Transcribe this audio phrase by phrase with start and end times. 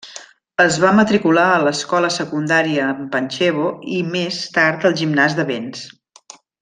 [0.61, 3.69] Es va matricular a l'escola secundària en Pančevo,
[3.99, 5.85] i més tard al Gimnàs de Béns.